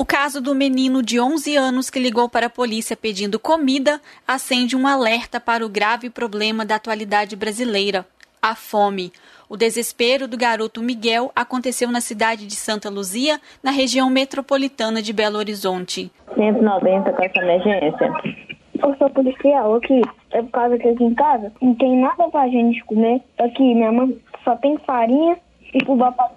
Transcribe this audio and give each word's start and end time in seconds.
O 0.00 0.06
caso 0.06 0.40
do 0.40 0.54
menino 0.54 1.02
de 1.02 1.18
11 1.18 1.56
anos 1.56 1.90
que 1.90 1.98
ligou 1.98 2.28
para 2.28 2.46
a 2.46 2.50
polícia 2.50 2.96
pedindo 2.96 3.36
comida 3.36 4.00
acende 4.28 4.76
um 4.76 4.86
alerta 4.86 5.40
para 5.40 5.66
o 5.66 5.68
grave 5.68 6.08
problema 6.08 6.64
da 6.64 6.76
atualidade 6.76 7.34
brasileira: 7.34 8.06
a 8.40 8.54
fome. 8.54 9.12
O 9.48 9.56
desespero 9.56 10.28
do 10.28 10.38
garoto 10.38 10.80
Miguel 10.80 11.32
aconteceu 11.34 11.90
na 11.90 12.00
cidade 12.00 12.46
de 12.46 12.54
Santa 12.54 12.88
Luzia, 12.88 13.40
na 13.60 13.72
região 13.72 14.08
metropolitana 14.08 15.02
de 15.02 15.12
Belo 15.12 15.36
Horizonte. 15.36 16.12
190 16.32 17.12
com 17.12 17.22
essa 17.24 17.38
emergência. 17.40 18.12
Eu 18.80 18.96
sou 18.98 19.10
policial 19.10 19.74
aqui. 19.74 20.00
É 20.30 20.40
por 20.42 20.50
causa 20.52 20.78
que 20.78 20.86
aqui 20.86 21.02
em 21.02 21.14
casa 21.14 21.52
não 21.60 21.74
tem 21.74 22.00
nada 22.00 22.28
pra 22.28 22.46
gente 22.46 22.84
comer. 22.84 23.20
Aqui 23.36 23.74
minha 23.74 23.90
mãe 23.90 24.16
só 24.44 24.54
tem 24.54 24.78
farinha 24.86 25.36
e 25.74 25.84
fubá 25.84 26.12
pra 26.12 26.30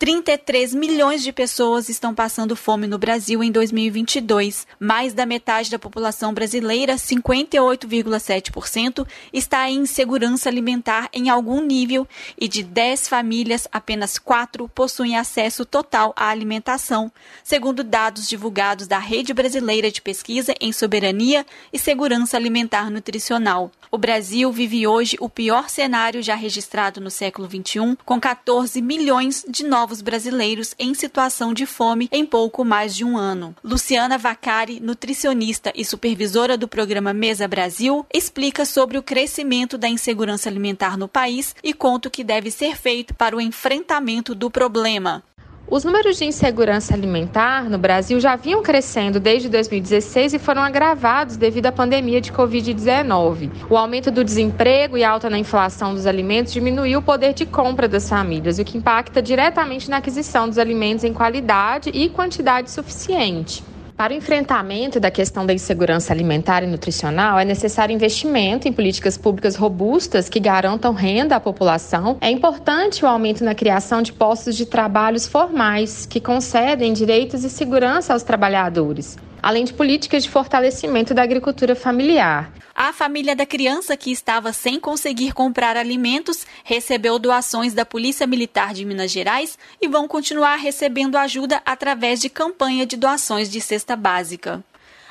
33 0.00 0.74
milhões 0.74 1.22
de 1.22 1.30
pessoas 1.30 1.88
estão 1.90 2.14
passando 2.14 2.56
fome 2.56 2.86
no 2.86 2.96
Brasil 2.96 3.44
em 3.44 3.52
2022. 3.52 4.66
Mais 4.80 5.12
da 5.12 5.26
metade 5.26 5.70
da 5.70 5.78
população 5.78 6.32
brasileira, 6.32 6.94
58,7%, 6.94 9.06
está 9.30 9.68
em 9.68 9.80
insegurança 9.80 10.48
alimentar 10.48 11.10
em 11.12 11.28
algum 11.28 11.60
nível 11.60 12.08
e 12.38 12.48
de 12.48 12.62
10 12.62 13.08
famílias, 13.08 13.68
apenas 13.70 14.18
4 14.18 14.66
possuem 14.70 15.18
acesso 15.18 15.66
total 15.66 16.14
à 16.16 16.30
alimentação, 16.30 17.12
segundo 17.44 17.84
dados 17.84 18.26
divulgados 18.26 18.86
da 18.86 18.98
Rede 18.98 19.34
Brasileira 19.34 19.90
de 19.90 20.00
Pesquisa 20.00 20.54
em 20.62 20.72
Soberania 20.72 21.44
e 21.70 21.78
Segurança 21.78 22.38
Alimentar 22.38 22.90
Nutricional. 22.90 23.70
O 23.90 23.98
Brasil 23.98 24.50
vive 24.50 24.86
hoje 24.86 25.18
o 25.20 25.28
pior 25.28 25.68
cenário 25.68 26.22
já 26.22 26.36
registrado 26.36 27.02
no 27.02 27.10
século 27.10 27.46
XXI, 27.46 27.98
com 28.06 28.18
14 28.18 28.80
milhões 28.80 29.44
de 29.46 29.64
novos 29.64 29.89
brasileiros 30.00 30.74
em 30.78 30.94
situação 30.94 31.52
de 31.52 31.66
fome 31.66 32.08
em 32.12 32.24
pouco 32.24 32.64
mais 32.64 32.94
de 32.94 33.04
um 33.04 33.16
ano. 33.16 33.56
Luciana 33.64 34.16
Vacari, 34.16 34.78
nutricionista 34.78 35.72
e 35.74 35.84
supervisora 35.84 36.56
do 36.56 36.68
programa 36.68 37.12
Mesa 37.12 37.48
Brasil, 37.48 38.06
explica 38.14 38.64
sobre 38.64 38.96
o 38.96 39.02
crescimento 39.02 39.76
da 39.76 39.88
insegurança 39.88 40.48
alimentar 40.48 40.96
no 40.96 41.08
país 41.08 41.56
e 41.64 41.74
conta 41.74 42.08
o 42.08 42.10
que 42.10 42.22
deve 42.22 42.50
ser 42.50 42.76
feito 42.76 43.14
para 43.14 43.36
o 43.36 43.40
enfrentamento 43.40 44.34
do 44.34 44.50
problema. 44.50 45.24
Os 45.70 45.84
números 45.84 46.18
de 46.18 46.24
insegurança 46.24 46.94
alimentar 46.94 47.70
no 47.70 47.78
Brasil 47.78 48.18
já 48.18 48.34
vinham 48.34 48.60
crescendo 48.60 49.20
desde 49.20 49.48
2016 49.48 50.34
e 50.34 50.38
foram 50.40 50.62
agravados 50.62 51.36
devido 51.36 51.66
à 51.66 51.72
pandemia 51.72 52.20
de 52.20 52.32
Covid-19. 52.32 53.48
O 53.70 53.76
aumento 53.76 54.10
do 54.10 54.24
desemprego 54.24 54.98
e 54.98 55.04
alta 55.04 55.30
na 55.30 55.38
inflação 55.38 55.94
dos 55.94 56.06
alimentos 56.06 56.52
diminuiu 56.52 56.98
o 56.98 57.02
poder 57.02 57.34
de 57.34 57.46
compra 57.46 57.86
das 57.86 58.08
famílias, 58.08 58.58
o 58.58 58.64
que 58.64 58.78
impacta 58.78 59.22
diretamente 59.22 59.88
na 59.88 59.98
aquisição 59.98 60.48
dos 60.48 60.58
alimentos 60.58 61.04
em 61.04 61.14
qualidade 61.14 61.90
e 61.90 62.08
quantidade 62.08 62.68
suficiente. 62.68 63.69
Para 64.00 64.14
o 64.14 64.16
enfrentamento 64.16 64.98
da 64.98 65.10
questão 65.10 65.44
da 65.44 65.52
insegurança 65.52 66.10
alimentar 66.10 66.62
e 66.62 66.66
nutricional, 66.66 67.38
é 67.38 67.44
necessário 67.44 67.94
investimento 67.94 68.66
em 68.66 68.72
políticas 68.72 69.18
públicas 69.18 69.56
robustas 69.56 70.26
que 70.26 70.40
garantam 70.40 70.94
renda 70.94 71.36
à 71.36 71.40
população. 71.40 72.16
É 72.18 72.30
importante 72.30 73.04
o 73.04 73.06
aumento 73.06 73.44
na 73.44 73.54
criação 73.54 74.00
de 74.00 74.10
postos 74.10 74.56
de 74.56 74.64
trabalhos 74.64 75.26
formais 75.26 76.06
que 76.06 76.18
concedem 76.18 76.94
direitos 76.94 77.44
e 77.44 77.50
segurança 77.50 78.14
aos 78.14 78.22
trabalhadores 78.22 79.18
além 79.42 79.64
de 79.64 79.72
políticas 79.72 80.22
de 80.22 80.28
fortalecimento 80.28 81.14
da 81.14 81.22
agricultura 81.22 81.74
familiar. 81.74 82.52
A 82.82 82.94
família 82.94 83.36
da 83.36 83.44
criança 83.44 83.94
que 83.94 84.10
estava 84.10 84.54
sem 84.54 84.80
conseguir 84.80 85.32
comprar 85.32 85.76
alimentos 85.76 86.46
recebeu 86.64 87.18
doações 87.18 87.74
da 87.74 87.84
Polícia 87.84 88.26
Militar 88.26 88.72
de 88.72 88.86
Minas 88.86 89.10
Gerais 89.10 89.58
e 89.82 89.86
vão 89.86 90.08
continuar 90.08 90.56
recebendo 90.56 91.18
ajuda 91.18 91.60
através 91.66 92.20
de 92.20 92.30
campanha 92.30 92.86
de 92.86 92.96
doações 92.96 93.50
de 93.50 93.60
cesta 93.60 93.94
básica. 93.94 94.64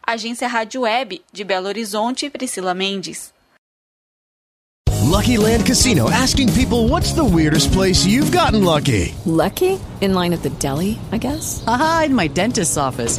Agência 0.00 0.46
Rádio 0.46 0.82
Web 0.82 1.20
de 1.32 1.42
Belo 1.42 1.66
Horizonte, 1.66 2.30
Priscila 2.30 2.72
Mendes. 2.72 3.34
Lucky 5.02 5.36
Land 5.36 5.66
Casino 5.66 6.08
asking 6.08 6.52
people 6.52 6.88
what's 6.88 7.14
the 7.14 7.24
weirdest 7.24 7.72
place 7.72 8.06
you've 8.06 8.30
gotten 8.30 8.62
lucky? 8.62 9.12
Lucky? 9.26 9.80
In 10.00 10.14
line 10.14 10.32
at 10.32 10.42
the 10.42 10.50
deli, 10.60 11.00
I 11.10 11.18
guess. 11.18 11.64
Aha, 11.66 12.04
in 12.06 12.14
my 12.14 12.28
dentist's 12.28 12.76
office. 12.76 13.18